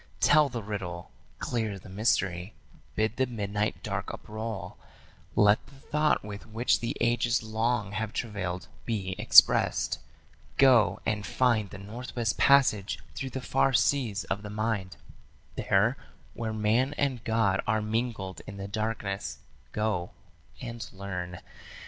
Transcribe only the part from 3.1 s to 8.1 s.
the midnight dark uproll; Let the thought with which the ages long